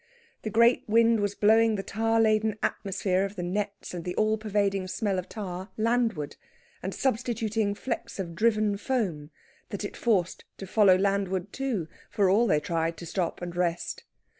[0.41, 4.35] The great wind was blowing the tar laden atmosphere of the nets and the all
[4.35, 6.37] pervading smell of tar landward;
[6.81, 9.29] and substituting flecks of driven foam,
[9.69, 14.03] that it forced to follow landward too, for all they tried to stop and rest.